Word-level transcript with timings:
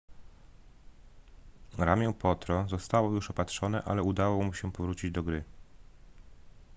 ramię 1.77 2.13
potro 2.19 2.65
zostało 2.69 3.11
już 3.11 3.29
opatrzone 3.29 3.83
ale 3.83 4.03
udało 4.03 4.43
mu 4.43 4.53
się 4.53 4.71
powrócić 4.71 5.11
do 5.11 5.23
gry 5.23 5.43